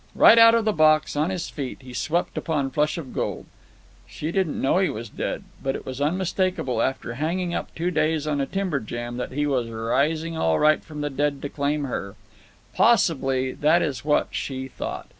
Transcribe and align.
Right 0.15 0.39
out 0.39 0.55
of 0.55 0.65
the 0.65 0.73
box, 0.73 1.15
on 1.15 1.29
his 1.29 1.51
feet, 1.51 1.83
he 1.83 1.93
swept 1.93 2.35
upon 2.35 2.71
Flush 2.71 2.97
of 2.97 3.13
Gold. 3.13 3.45
She 4.07 4.31
didn't 4.31 4.59
know 4.59 4.79
he 4.79 4.89
was 4.89 5.09
dead, 5.09 5.43
but 5.61 5.75
it 5.75 5.85
was 5.85 6.01
unmistakable, 6.01 6.81
after 6.81 7.13
hanging 7.13 7.53
up 7.53 7.69
two 7.75 7.91
days 7.91 8.25
on 8.25 8.41
a 8.41 8.47
timber 8.47 8.79
jam, 8.79 9.17
that 9.17 9.31
he 9.33 9.45
was 9.45 9.69
rising 9.69 10.35
all 10.35 10.57
right 10.57 10.83
from 10.83 11.01
the 11.01 11.11
dead 11.11 11.39
to 11.43 11.49
claim 11.49 11.83
her. 11.83 12.15
Possibly 12.73 13.51
that 13.51 13.83
is 13.83 14.03
what 14.03 14.29
she 14.31 14.67
thought. 14.67 15.07